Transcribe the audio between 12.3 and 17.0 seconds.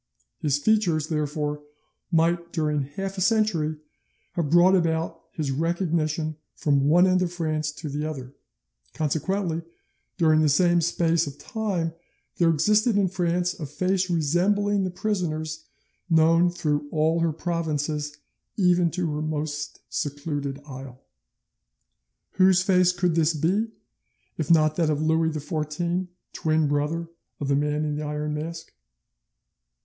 there existed in France a face resembling the prisoner's known through